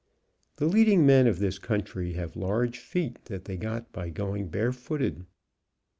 [0.55, 4.47] The lead ing men of this country have large feet that they got by going
[4.47, 5.27] barefooted.